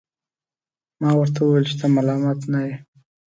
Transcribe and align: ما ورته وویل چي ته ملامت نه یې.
ما 1.01 1.11
ورته 1.19 1.39
وویل 1.41 1.65
چي 1.69 1.75
ته 1.81 1.85
ملامت 1.95 2.39
نه 2.53 2.59
یې. 2.65 2.75